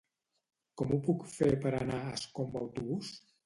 Com 0.81 0.93
ho 0.95 0.99
puc 1.11 1.27
fer 1.35 1.51
per 1.67 1.77
anar 1.83 2.01
a 2.07 2.11
Ascó 2.17 2.51
amb 2.51 2.61
autobús? 2.67 3.17